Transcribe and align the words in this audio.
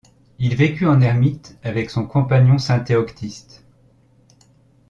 Il 0.39 0.55
vécut 0.55 0.87
en 0.87 0.99
ermite, 0.99 1.59
avec 1.61 1.91
son 1.91 2.07
compagnon 2.07 2.57
saint 2.57 2.79
Théoctiste. 2.79 3.63